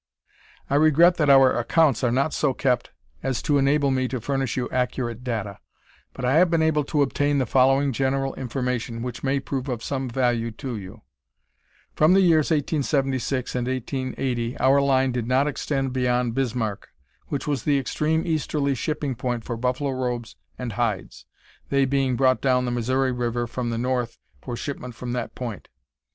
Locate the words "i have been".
6.25-6.63